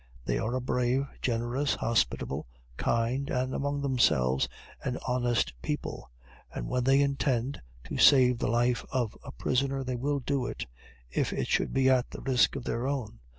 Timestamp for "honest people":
5.07-6.09